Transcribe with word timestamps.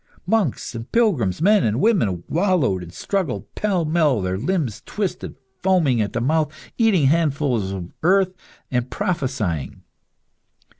Monks 0.25 0.73
and 0.73 0.91
pilgrims, 0.91 1.43
men 1.43 1.63
and 1.63 1.79
women, 1.79 2.23
wallowed 2.27 2.81
and 2.81 2.91
struggled 2.91 3.53
pell 3.53 3.85
mell, 3.85 4.19
their 4.19 4.35
limbs 4.35 4.81
twisted, 4.87 5.35
foaming 5.61 6.01
at 6.01 6.13
the 6.13 6.19
mouth, 6.21 6.51
eating 6.75 7.05
handfuls 7.05 7.71
of 7.71 7.91
earth 8.01 8.33
and 8.71 8.89
prophesying. 8.89 9.83